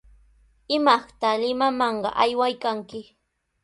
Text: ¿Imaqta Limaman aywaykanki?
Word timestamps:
¿Imaqta 0.77 1.29
Limaman 1.41 1.95
aywaykanki? 2.23 2.99